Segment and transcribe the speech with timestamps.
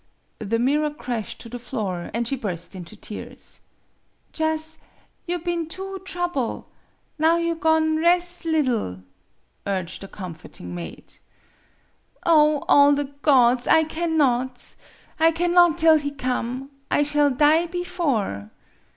[0.39, 3.61] The mirror crashed to the floor, and she burst into tears.
[4.33, 4.79] "Jus'
[5.27, 6.67] you been too trouble'.
[7.19, 9.03] Now you go'n' res' liddle,"
[9.67, 11.19] urged the comforting maid.
[12.25, 13.67] "Oh, all the gods!
[13.67, 14.73] I cannot!
[15.19, 16.71] I cannot till he come.
[16.89, 18.49] I shall die bifore."